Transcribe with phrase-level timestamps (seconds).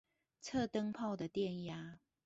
[0.43, 1.99] 測燈泡的電壓